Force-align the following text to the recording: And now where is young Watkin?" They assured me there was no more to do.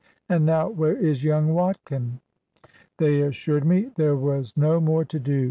And 0.29 0.47
now 0.47 0.67
where 0.67 0.97
is 0.97 1.23
young 1.23 1.53
Watkin?" 1.53 2.21
They 2.97 3.21
assured 3.21 3.65
me 3.67 3.91
there 3.97 4.15
was 4.15 4.57
no 4.57 4.79
more 4.81 5.05
to 5.05 5.19
do. 5.19 5.39